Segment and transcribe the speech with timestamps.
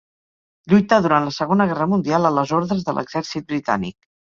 [0.71, 3.99] Lluità durant la Segona Guerra Mundial a les ordres de l'exèrcit britànic.